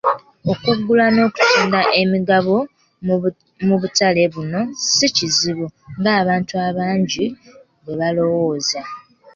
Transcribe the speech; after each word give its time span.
Okugula 0.51 1.05
n'okutunda 1.11 1.81
emigabo 2.01 2.55
mu 3.67 3.75
butale 3.81 4.23
buno 4.33 4.61
si 4.93 5.07
kizibu 5.15 5.65
ng'abantu 5.99 6.53
bangi 6.77 7.25
bwe 7.83 7.93
balowooza. 7.99 8.79